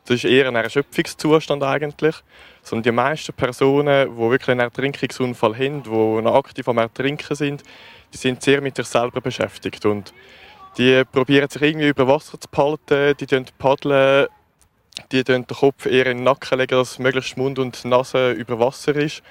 [0.07, 2.17] Das ist eher ein Erschöpfungszustand eigentlich.
[2.63, 7.63] Sondern die meisten Personen, die wirklich einen Ertrinkungsunfall haben, die noch aktiv am Ertrinken sind,
[8.13, 9.87] die sind sehr mit sich selber beschäftigt.
[9.87, 10.13] Und
[10.79, 14.29] die probieren sich irgendwie über Wasser zu behalten, die paddeln,
[15.13, 18.95] die den Kopf eher in den Nacken legen, dass möglichst Mund und Nase über Wasser
[18.97, 19.23] ist.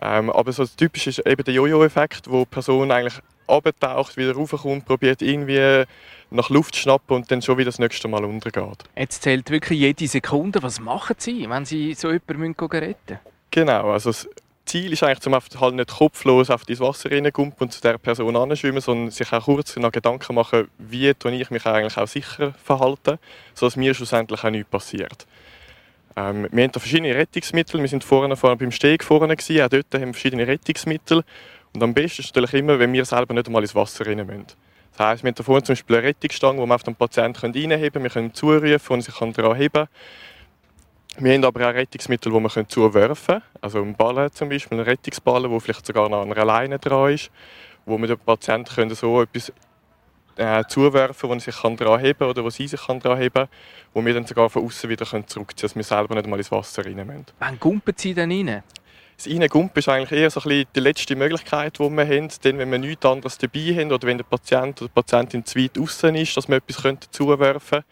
[0.00, 4.34] Ähm, aber so das Typische ist eben der Jojo-Effekt, wo die Person eigentlich abtaucht, wieder
[4.34, 5.84] raufkommt, probiert irgendwie
[6.30, 8.84] nach Luft zu schnappen und dann schon wieder das nächste Mal untergeht.
[8.96, 10.62] Jetzt zählt wirklich jede Sekunde.
[10.62, 13.18] Was machen Sie, wenn Sie so jemanden retten müssen?
[13.50, 14.10] Genau, also
[14.66, 18.36] Ziel ist eigentlich, einfach halt nicht kopflos auf das Wasser reinkommen und zu der Person
[18.36, 22.54] anschwimmen, sondern sich auch kurz noch Gedanken machen, wie tue ich mich eigentlich auch sicher
[22.64, 23.18] verhalten,
[23.54, 25.26] sodass mir schlussendlich auch nichts passiert.
[26.16, 27.80] Ähm, wir haben da verschiedene Rettungsmittel.
[27.80, 29.62] Wir sind vorne, vorne beim Steg vorne gewesen.
[29.62, 31.24] Auch dort haben wir verschiedene Rettungsmittel.
[31.72, 34.46] Und am besten ist natürlich immer, wenn wir selber nicht einmal ins Wasser rein müssen.
[34.96, 37.40] Das heisst, wir haben da vorne zum Beispiel eine Rettungsstange, wo wir auf den Patienten
[37.40, 38.04] reinheben können.
[38.04, 39.88] Wir können zurufen und sich daran heben.
[41.18, 43.42] Wir haben aber auch Rettungsmittel, die wir zuwerfen können.
[43.60, 47.12] Also einen Ballen zum Beispiel, einen Rettungsballen, der vielleicht sogar noch an einer Leine dran
[47.12, 47.30] ist,
[47.86, 49.52] wo wir den Patienten so etwas
[50.36, 53.48] äh, zuwerfen wo er sich daran heben kann oder wo sie sich daran heben kann,
[53.92, 56.50] wo wir dann sogar von außen wieder zurückziehen können, dass wir selber nicht mal ins
[56.50, 57.26] Wasser rein müssen.
[57.38, 58.62] Wann gumpen Sie denn rein?
[59.16, 62.58] Das Reingumpen ist eigentlich eher so ein bisschen die letzte Möglichkeit, die wir haben, denn
[62.58, 65.78] wenn wir nichts anderes dabei haben oder wenn der Patient oder die Patientin zu weit
[65.78, 67.84] außen ist, dass wir etwas zuwerfen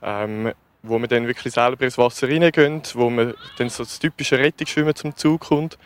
[0.00, 0.46] können.
[0.46, 0.54] Ähm,
[0.84, 4.94] wo man dann wirklich selber ins Wasser reingehen, wo man dann so das typische Rettungsschwimmen
[4.94, 5.78] zum Zug kommt,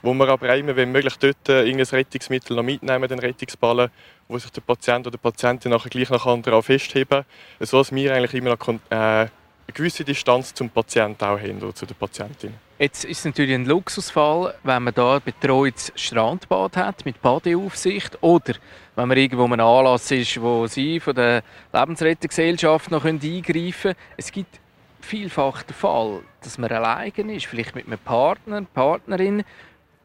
[0.00, 3.90] wo man aber immer, wenn möglich, dort äh, irgendein Rettungsmittel noch mitnehmen, den Rettungsballen,
[4.26, 7.24] wo sich der Patient oder die Patientin nachher gleich nachher daran festheben,
[7.60, 9.30] so dass wir eigentlich immer noch äh, eine
[9.74, 12.54] gewisse Distanz zum Patienten auch haben oder zu der Patientin.
[12.80, 18.22] Jetzt ist es natürlich ein Luxusfall, wenn man da ein betreutes Strandbad hat mit Badeaufsicht
[18.22, 18.54] oder
[18.94, 23.96] wenn man irgendwo an einem Anlass ist, wo Sie von der Lebensrettungsgesellschaft noch eingreifen können.
[24.16, 24.60] Es gibt
[25.00, 29.42] vielfach den Fall, dass man alleine ist, vielleicht mit einem Partner, Partnerin.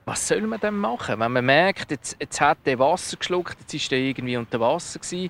[0.05, 3.73] Was soll man denn machen, wenn man merkt, jetzt, jetzt hat der Wasser geschluckt, jetzt
[3.75, 5.29] ist er irgendwie unter Wasser gewesen.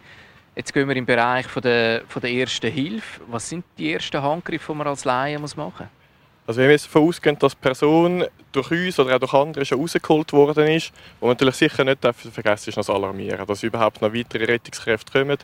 [0.55, 3.19] Jetzt gehen wir im Bereich von der, von der ersten Hilfe.
[3.27, 6.02] Was sind die ersten Handgriffe, die man als Laie machen muss?
[6.45, 9.65] Also wenn wir jetzt davon ausgehen, dass die Person durch uns oder auch durch andere
[9.65, 10.91] schon rausgeholt worden ist,
[11.21, 15.37] man natürlich sicher nicht vergessen ist, noch zu alarmieren, dass überhaupt noch weitere Rettungskräfte kommen,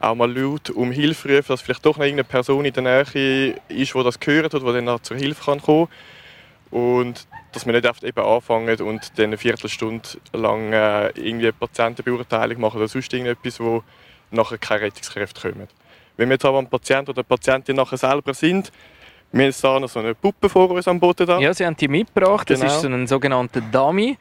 [0.00, 3.54] auch mal laut um Hilfe rufen, dass vielleicht doch noch irgendeine Person in der Nähe
[3.68, 5.88] ist, die das gehört hat, die dann auch zur Hilfe kann kommen
[6.70, 12.78] und dass man nicht eben anfangen und dann eine Viertelstunde lang äh, irgendwie Patientenbeurteilung machen
[12.78, 13.82] oder sonst irgendetwas, wo
[14.30, 15.68] nachher keine Rettungskräfte kommen.
[16.16, 18.72] Wenn wir jetzt aber am Patient oder Patientin nachher selber sind,
[19.32, 21.26] wir da noch so eine Puppe vor uns am Boden.
[21.26, 21.38] Da.
[21.38, 22.48] Ja, Sie haben die mitgebracht.
[22.50, 22.72] Das Genau.
[22.72, 24.16] ist so ein sogenannter Dummy,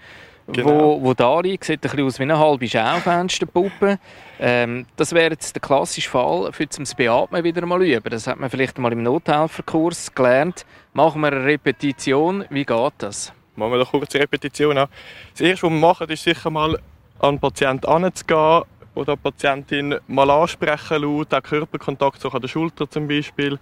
[0.48, 0.70] Genau.
[0.70, 1.64] wo, wo da liegt.
[1.64, 4.00] Sieht ein bisschen aus wie eine halbe Schaufensterpuppe.
[4.40, 8.10] Ähm, das wäre jetzt der klassische Fall für zum Beatmen wieder mal üben.
[8.10, 10.66] Das hat man vielleicht mal im Nothelferkurs gelernt.
[10.94, 12.46] Machen wir eine Repetition.
[12.50, 13.32] Wie geht das?
[13.56, 14.88] Machen wir eine kurze Repetition an.
[15.32, 16.78] Das Erste, was wir machen, ist sicher mal
[17.20, 18.64] an den Patienten heranzugehen
[18.96, 23.58] oder die Patientin mal ansprechen, laut, auch Körperkontakt, so an der Schulter zum Beispiel.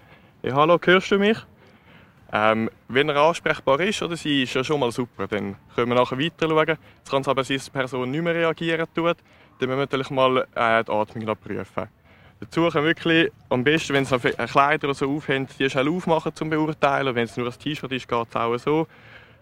[0.46, 1.38] Hey, hallo, hörst du mich?
[2.34, 5.26] Ähm, wenn er ansprechbar ist oder sie, ist ja schon mal super.
[5.26, 6.68] Dann können wir nachher weiter schauen.
[6.68, 9.16] Jetzt kann es aber sein, dass die Person nicht mehr reagieren tut.
[9.16, 11.88] Dann müssen wir natürlich mal äh, die Atmung noch prüfen.
[12.42, 15.88] Dazu können wir wirklich am besten, wenn sie noch Kleider oder so aufhängen, die schnell
[15.88, 17.16] aufmachen zum Beurteilen.
[17.16, 18.88] Wenn es nur ein T-Shirt ist, geht es auch so.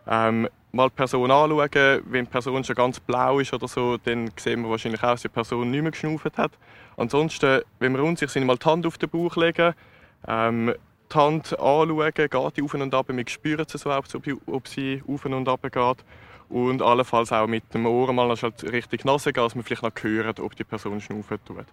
[0.07, 2.03] Ähm, mal die Person anschauen.
[2.05, 5.23] Wenn die Person schon ganz blau ist oder so, dann sehen wir wahrscheinlich auch, dass
[5.23, 6.51] die Person nicht mehr geschnauft hat.
[6.95, 9.73] Ansonsten, wenn wir unsicher sind, mal die Hand auf den Bauch legen.
[10.27, 10.75] Ähm,
[11.13, 13.05] die Hand anschauen, geht die auf und ab.
[13.09, 16.05] Wir spüren sie so, ob sie- auf und ab geht.
[16.49, 20.35] Und allenfalls auch mit dem Ohr mal richtig Nase gehen, dass wir vielleicht noch hören,
[20.39, 21.65] ob die Person schnaufen tut.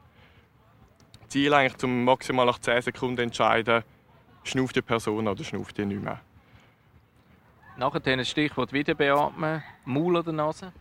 [1.28, 3.82] Ziel eigentlich, zum maximal nach 10 Sekunden entscheiden,
[4.44, 6.20] schnauft die Person oder schnauft die nicht mehr.
[7.76, 9.62] Nachher ein Stichwort wieder beatmen.
[9.84, 10.72] Maul oder Nase?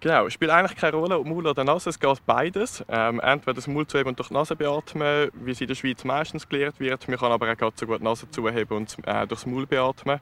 [0.00, 2.82] Genau, es spielt eigentlich keine Rolle, ob Maul oder Nase, es geht beides.
[2.88, 6.04] Ähm, entweder das Maul zuheben und durch die Nase beatmen, wie es in der Schweiz
[6.04, 7.06] meistens gelehrt wird.
[7.06, 10.20] Man kann aber auch gerade so gut die Nase zuheben und äh, durchs Maul beatmen.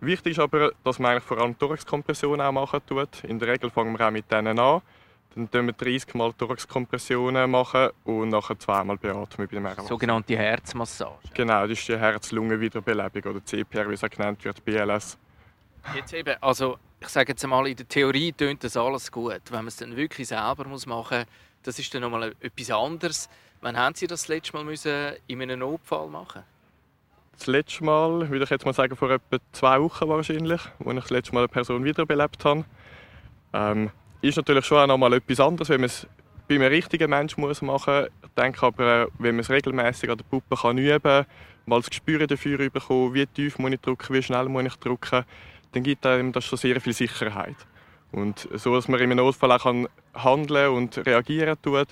[0.00, 3.24] Wichtig ist aber, dass man eigentlich vor allem Thoraxkompressionen auch machen tut.
[3.24, 4.80] In der Regel fangen wir auch mit denen an.
[5.34, 9.88] Dann tun wir 30 Mal Thoraxkompressionen machen und nachher zweimal beatmen bei dem Erwachsenen.
[9.88, 11.28] Sogenannte Herzmassage.
[11.34, 15.18] Genau, das ist die Herz-Lungen-Wiederbelebung oder CPR, wie es auch genannt wird, BLS.
[15.94, 19.40] Jetzt eben, also ich sage jetzt mal, in der Theorie tönt das alles gut.
[19.50, 21.26] Wenn man es dann wirklich selber muss machen muss,
[21.62, 23.28] das ist dann nochmal etwas anderes.
[23.60, 26.42] Wann haben Sie das, das letzte Mal müssen in einem Notfall machen
[27.32, 31.00] Das letzte Mal, würde ich jetzt mal sagen, vor etwa zwei Wochen wahrscheinlich, wo ich
[31.00, 32.64] das letzte Mal eine Person wiederbelebt habe.
[33.52, 33.90] Ähm,
[34.20, 36.06] ist natürlich schon auch noch mal etwas anderes, wenn man es
[36.48, 38.10] bei einem richtigen Menschen muss machen muss.
[38.22, 41.26] Ich denke aber, äh, wenn man es regelmäßig an der Puppe kann üben
[41.66, 45.24] mal das Gespür dafür bekommen, wie tief muss ich drücken, wie schnell muss ich drücken,
[45.74, 47.56] dann gibt einem das schon sehr viel Sicherheit.
[48.12, 51.88] Und so, dass man im Notfall auch kann handeln und reagieren tut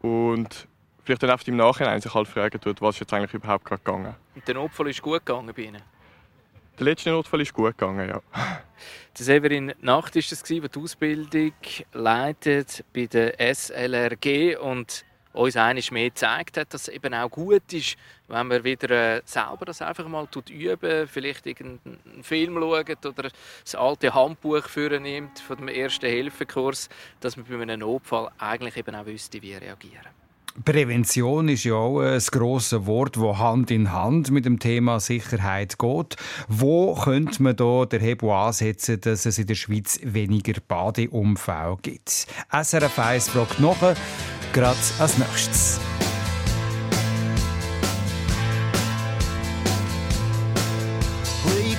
[0.00, 0.66] und
[1.04, 3.82] vielleicht dann oft im Nachhinein sich halt fragen tut, was ist jetzt eigentlich überhaupt gerade
[3.82, 4.14] gegangen.
[4.34, 5.82] Und der Notfall ist gut gegangen bei Ihnen?
[6.78, 8.20] Der letzte Notfall ist gut gegangen, ja.
[9.16, 11.52] Der Severin Nacht war es, der die Ausbildung
[11.92, 17.72] leitet bei der SLRG und uns eines mehr gezeigt hat, dass es eben auch gut
[17.72, 17.96] ist,
[18.28, 23.30] wenn man wieder äh, selber das einfach mal tut üben, vielleicht irgendeinen Film schaut oder
[23.64, 26.88] das alte Handbuch nimmt von dem ersten Hilfekurs,
[27.20, 30.08] dass man bei einem Notfall eigentlich eben auch wüsste, wie reagieren.
[30.64, 35.78] Prävention ist ja auch ein grosses Wort, das Hand in Hand mit dem Thema Sicherheit
[35.78, 36.16] geht.
[36.46, 42.26] Wo könnte man da den Hebel ansetzen, dass es in der Schweiz weniger Badeunfälle gibt?
[42.50, 43.96] SRF 1 fragt nach,
[44.52, 45.80] gerade als nächstes.
[51.44, 51.76] Well, you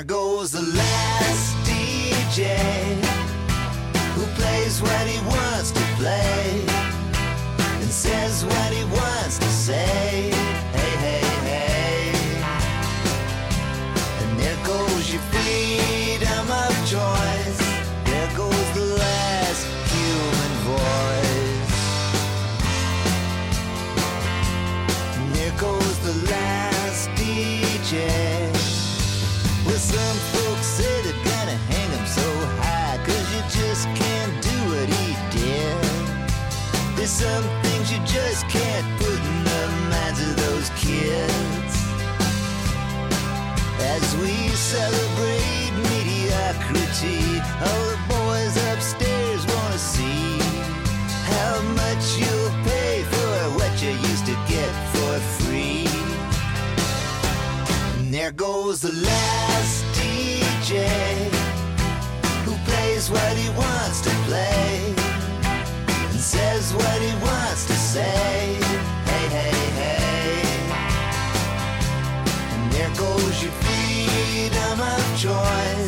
[0.00, 2.56] There goes the last DJ
[4.14, 6.64] who plays what he wants to play
[7.82, 10.09] and says what he wants to say.
[37.20, 41.72] some things you just can't put in the minds of those kids.
[43.94, 47.20] As we celebrate mediocrity,
[47.66, 50.38] all the boys upstairs wanna see
[51.32, 55.86] how much you'll pay for what you used to get for free.
[57.98, 60.88] And there goes the last DJ
[62.46, 65.09] who plays what he wants to play
[66.72, 68.58] what he wants to say.
[69.10, 69.50] Hey, hey,
[69.80, 70.42] hey.
[72.54, 75.79] And there goes your freedom of choice.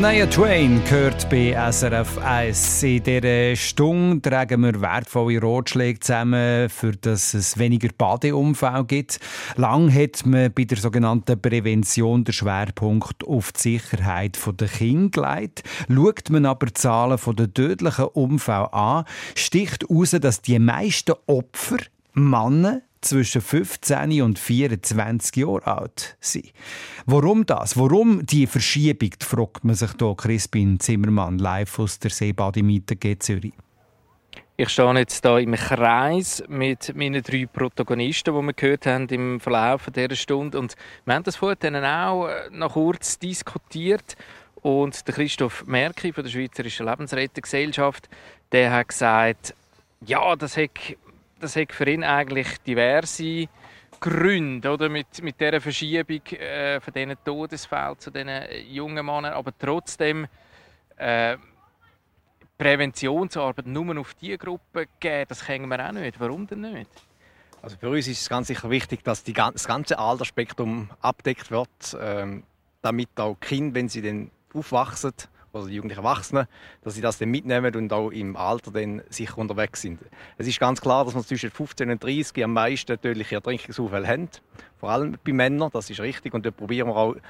[0.00, 2.82] Shania Twain gehört bei SRF 1.
[2.84, 9.20] In dieser Stunde tragen wir wertvolle Ratschläge zusammen, für dass es weniger Badeunfälle gibt.
[9.56, 15.64] Lang hat man bei der sogenannten Prävention den Schwerpunkt auf die Sicherheit der Kinder gelegt.
[15.94, 21.76] Schaut man aber die Zahlen der tödlichen Unfälle an, sticht heraus, dass die meisten Opfer
[22.14, 26.52] Männer zwischen 15 und 24 Jahren alt sind.
[27.06, 27.78] Warum das?
[27.78, 33.52] Warum die Verschiebung, fragt man sich hier Crispin Zimmermann live aus der Seebademiete Zürich.
[34.56, 39.40] Ich stehe jetzt hier im Kreis mit meinen drei Protagonisten, die wir gehört haben im
[39.40, 40.58] Verlauf dieser Stunde.
[40.58, 40.76] Und
[41.06, 44.16] wir haben das vorhin auch äh, noch kurz diskutiert.
[44.60, 48.10] Und der Christoph Merki von der Schweizerischen Lebensrettergesellschaft,
[48.52, 49.54] der hat gesagt,
[50.04, 50.70] ja, das hat,
[51.40, 53.46] das hat für ihn eigentlich diverse
[53.98, 58.30] Gründe oder, mit, mit dieser Verschiebung äh, von diesen Todesfällen zu diesen
[58.68, 59.32] jungen Männern.
[59.32, 60.26] Aber trotzdem
[60.96, 61.36] äh,
[62.56, 66.20] Präventionsarbeit nur auf diese Gruppe geben, das können wir auch nicht.
[66.20, 66.90] Warum denn nicht?
[67.62, 71.68] Also für uns ist es ganz sicher wichtig, dass die, das ganze Altersspektrum abdeckt wird,
[72.00, 72.44] ähm,
[72.82, 75.12] damit auch Kinder, wenn sie dann aufwachsen,
[75.52, 76.46] oder die jugendlichen Erwachsenen,
[76.82, 80.00] dass sie das dann mitnehmen und auch im Alter dann sicher unterwegs sind.
[80.38, 84.28] Es ist ganz klar, dass wir zwischen 15 und 30 am meisten tödliche Ertrinkungsunfälle haben,
[84.78, 86.34] vor allem bei Männern, das ist richtig.
[86.34, 87.20] Und dort probieren wir auch zu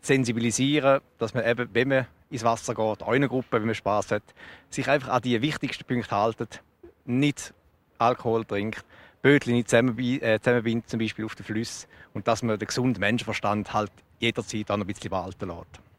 [0.00, 4.22] sensibilisieren, dass man eben, wenn man ins Wasser geht, einer Gruppe, wenn man Spaß hat,
[4.70, 6.62] sich einfach an die wichtigsten Punkte haltet,
[7.04, 7.52] nicht
[7.98, 8.84] Alkohol trinkt,
[9.22, 13.72] Bötchen nicht äh, zusammenbindet, zum Beispiel auf den Flüssen, und dass man den gesunden Menschenverstand
[13.74, 15.89] halt jederzeit auch noch ein bisschen walten lässt.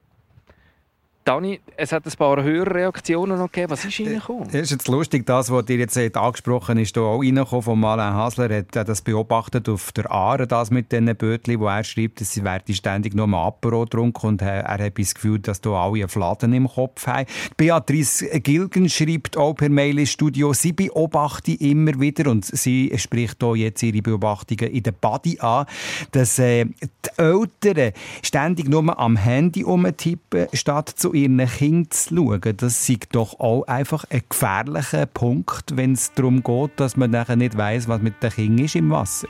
[1.24, 3.72] Dani, es hat ein paar Hörreaktionen noch gegeben.
[3.72, 4.46] Was ist reingekommen?
[4.46, 8.14] Das ist jetzt lustig, das, was dir jetzt angesprochen ist, hier auch reingekommen von Alain
[8.14, 12.22] Hasler, hat äh, das beobachtet auf der Aare, das mit diesen Bötchen, wo er schreibt,
[12.22, 15.62] dass sie werden ständig nur mal Apero getrunken und er, er hat das Gefühl, dass
[15.64, 17.28] hier alle einen Fladen im Kopf haben.
[17.56, 23.38] Beatrice Gilgen schreibt auch per Mail ins Studio, sie beobachte immer wieder und sie spricht
[23.44, 25.68] hier jetzt ihre Beobachtungen in der Body an,
[26.14, 27.94] dass äh, die Eltern
[28.24, 32.58] ständig nur am Handy umtippen, statt zu ihren Kindern zu schauen.
[32.58, 37.36] Das ist doch auch einfach ein gefährlicher Punkt, wenn es darum geht, dass man nachher
[37.36, 39.28] nicht weiß, was mit den Kindern ist im Wasser.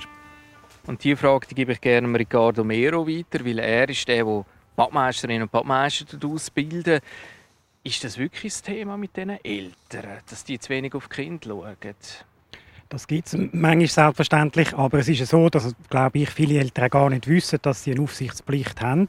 [0.87, 4.25] Und diese Frage die gebe ich gerne dem Riccardo Mero weiter, weil er ist der,
[4.25, 7.01] der Badmeisterinnen und Badmeister ausbilden.
[7.83, 11.49] Ist das wirklich das Thema mit diesen Eltern, dass die zu wenig auf die Kinder
[11.49, 11.95] schauen?
[12.91, 17.09] Das gibt es manchmal selbstverständlich, aber es ist so, dass glaube ich, viele Eltern gar
[17.09, 19.07] nicht wissen, dass sie eine Aufsichtspflicht haben.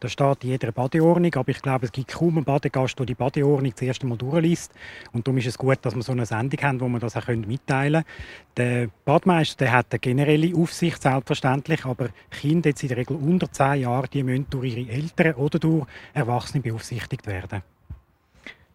[0.00, 3.14] Das steht in jeder Badeordnung, aber ich glaube, es gibt kaum einen Badegast, der die
[3.14, 4.72] Badeordnung zuerst einmal durchliest.
[5.12, 7.28] Und darum ist es gut, dass wir so eine Sendung haben, wo wir das auch
[7.28, 8.04] mitteilen können.
[8.56, 13.52] Der Badmeister der hat eine generelle Aufsicht, selbstverständlich, aber Kinder jetzt in der Regel unter
[13.52, 17.62] 10 Jahren, die müssen durch ihre Eltern oder durch Erwachsene beaufsichtigt werden.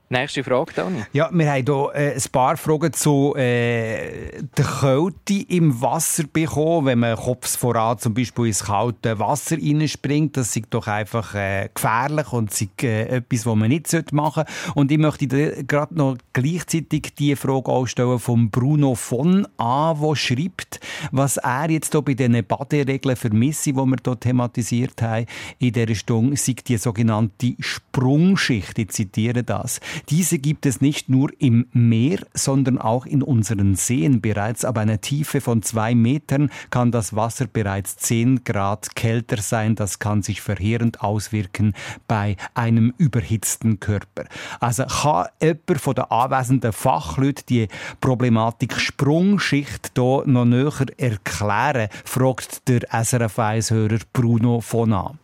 [0.08, 1.04] Nächste Frage, Dani.
[1.14, 6.86] Ja, wir haben hier äh, ein paar Fragen zu äh, der Kälte im Wasser bekommen.
[6.86, 11.70] Wenn man Kopf voran zum Beispiel ins kalte Wasser reinspringt, das ist doch einfach äh,
[11.74, 14.74] gefährlich und ist, äh, etwas, was man nicht machen sollte.
[14.76, 15.28] Und ich möchte
[15.66, 20.82] gerade noch gleichzeitig die Frage auch stellen von Bruno von A, der schreibt,
[21.12, 25.26] was er jetzt hier bei diesen Baderegeln vermisse, die wir hier thematisiert haben
[25.58, 28.78] in dieser Stunde, sei die sogenannte Sprungschicht.
[28.78, 29.80] Ich zitiere das.
[30.10, 34.22] Diese gibt es nicht nur im Meer, sondern auch in unseren Seen.
[34.22, 39.76] Bereits ab einer Tiefe von zwei Metern kann das Wasser bereits 10 Grad kälter sein.
[39.76, 41.74] Das kann sich verheerend auswirken
[42.08, 44.26] bei einem überhitzten Körper.
[44.60, 47.68] Also kann jemand von den anwesenden Fachleuten die
[48.02, 55.16] Problematik Sprungschicht hier noch näher erklären, fragt der SRF 1-Hörer Bruno von A.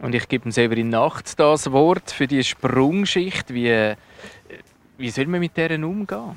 [0.00, 3.54] Und ich gebe Severin Nacht das Wort für die Sprungschicht.
[3.54, 3.94] Wie,
[4.98, 6.36] wie soll man mit deren umgehen?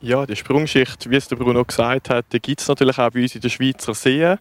[0.00, 3.34] Ja, die Sprungschicht, wie es der Bruno gesagt hat, gibt es natürlich auch bei uns
[3.34, 4.38] in den Schweizer Seen.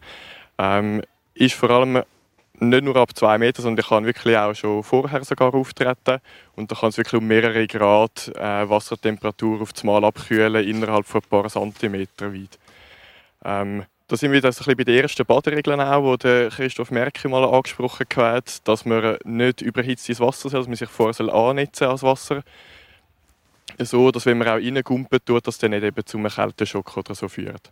[0.57, 1.01] Ähm,
[1.33, 2.03] ist vor allem
[2.59, 6.19] nicht nur ab zwei Meter, sondern die kann wirklich auch schon vorher sogar auftreten.
[6.55, 11.05] Und da kann es wirklich um mehrere Grad äh, Wassertemperatur auf das Mal abkühlen, innerhalb
[11.05, 12.57] von ein paar Zentimeter weit.
[13.45, 17.43] Ähm, da sind wir das bei den ersten Baderegeln auch, die der Christoph Merkel mal
[17.43, 22.03] angesprochen hat, dass man nicht überhitzt ins Wasser soll, dass man sich vorher annetzen als
[22.03, 22.41] Wasser.
[23.79, 27.13] So, dass wenn man auch reingumpen tut, dass dann nicht eben zu einem Kälteschock oder
[27.15, 27.71] so führt.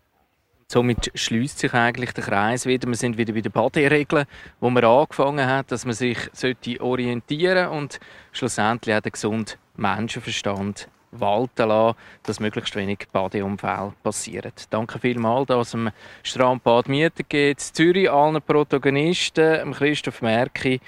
[0.68, 2.88] Somit schließt sich eigentlich der Kreis wieder.
[2.88, 4.26] Wir sind wieder bei den Baderegeln,
[4.60, 8.00] wo man angefangen hat, dass man sich sollte orientieren und
[8.34, 10.90] schlussendlich auch den gesunden Menschenverstand
[11.20, 14.52] walten lassen, dass möglichst wenig Badeunfälle passieren.
[14.70, 15.92] Danke vielmals, dass am
[16.24, 17.60] Strandbad Mieten geht.
[17.60, 20.80] Zürich allen Protagonisten, dem Christoph Merki,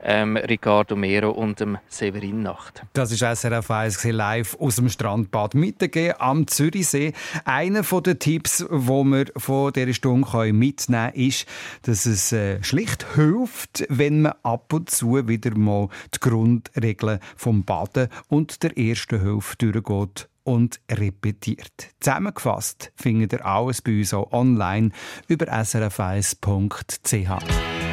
[0.00, 2.82] ähm, Ricardo Mero und dem Severin Nacht.
[2.92, 7.12] Das ist SRF 1 gewesen, live aus dem Strandbad Mittelgehen am Zürichsee.
[7.44, 11.46] Einer der Tipps, wo wir von dieser Stunde mitnehmen können, ist,
[11.82, 17.64] dass es äh, schlicht hilft, wenn man ab und zu wieder mal die Grundregeln vom
[17.64, 21.90] Baden und der ersten Hilfe durchgeht und repetiert.
[22.00, 24.90] Zusammengefasst findet ihr alles bei uns auch online
[25.28, 27.87] über srf1.ch.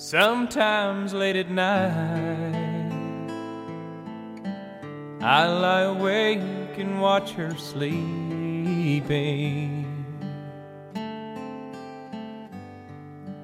[0.00, 2.54] Sometimes late at night,
[5.20, 9.02] I lie awake and watch her sleeping.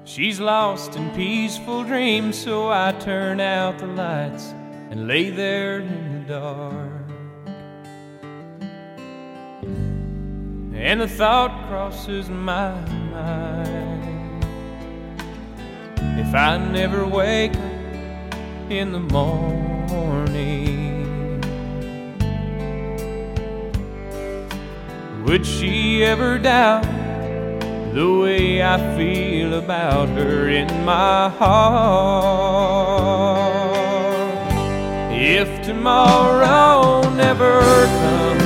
[0.05, 4.53] She's lost in peaceful dreams, so I turn out the lights
[4.91, 7.09] and lay there in the dark.
[10.73, 12.71] And the thought crosses my
[13.11, 13.94] mind.
[16.17, 19.51] If I never wake up in the morning,
[25.25, 26.83] would she ever doubt
[27.93, 31.75] the way I feel about her in my heart?
[35.11, 37.61] If tomorrow never
[37.99, 38.43] comes,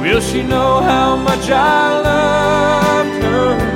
[0.00, 3.69] will she know how much I loved her?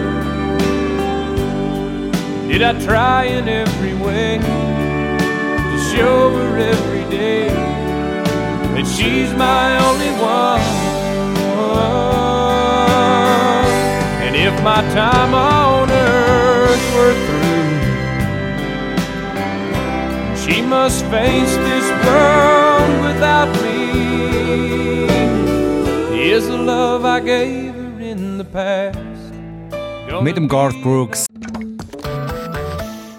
[2.55, 10.13] Did I try in every way to show her every day that she's my only
[10.23, 10.61] one?
[14.23, 17.75] And if my time on earth were through,
[20.37, 23.81] she must face this world without me.
[26.31, 29.01] Is the love I gave her in the past?
[30.23, 31.27] Mit dem Garth Brooks.